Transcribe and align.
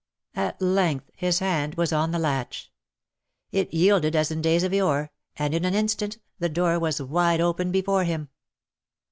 At 0.35 0.59
length 0.59 1.11
his 1.15 1.37
hand 1.37 1.75
was 1.75 1.93
on 1.93 2.09
the 2.09 2.17
latch; 2.17 2.71
it 3.51 3.71
yielded 3.71 4.15
as 4.15 4.31
in 4.31 4.41
days 4.41 4.63
of 4.63 4.73
yore, 4.73 5.11
and 5.37 5.53
in 5.53 5.63
an 5.63 5.75
instant 5.75 6.17
the 6.39 6.49
door 6.49 6.79
was 6.79 6.99
wide 6.99 7.39
open 7.39 7.71
before 7.71 8.03
him. 8.03 8.29